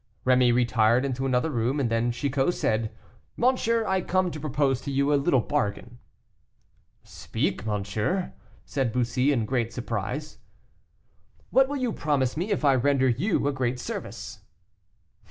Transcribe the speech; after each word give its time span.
Rémy 0.25 0.51
retired 0.51 1.05
into 1.05 1.27
another 1.27 1.51
room, 1.51 1.79
and 1.79 1.87
then 1.87 2.11
Chicot 2.11 2.55
said, 2.55 2.91
"Monsieur, 3.37 3.85
I 3.85 4.01
come 4.01 4.31
to 4.31 4.39
propose 4.39 4.81
to 4.81 4.91
you 4.91 5.13
a 5.13 5.13
little 5.13 5.41
bargain." 5.41 5.99
"Speak, 7.03 7.67
monsieur," 7.67 8.33
said 8.65 8.91
Bussy, 8.93 9.31
in 9.31 9.45
great 9.45 9.71
surprise. 9.71 10.39
"What 11.51 11.69
will 11.69 11.77
you 11.77 11.93
promise 11.93 12.35
me 12.35 12.49
if 12.49 12.65
I 12.65 12.73
render 12.73 13.09
you 13.09 13.47
a 13.47 13.53
great 13.53 13.79
service?" 13.79 14.39